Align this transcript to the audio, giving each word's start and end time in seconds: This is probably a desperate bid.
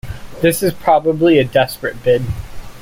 This 0.41 0.63
is 0.63 0.73
probably 0.73 1.37
a 1.37 1.43
desperate 1.43 2.01
bid. 2.03 2.23